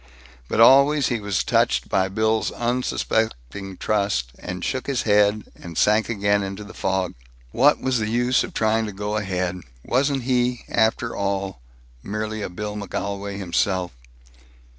[0.47, 6.09] But always he was touched by Bill's unsuspecting trust, and shook his head, and sank
[6.09, 7.13] again into the fog.
[7.51, 9.61] What was the use of trying to go ahead?
[9.85, 11.61] Wasn't he, after all,
[12.01, 13.91] merely a Bill McGolwey himself?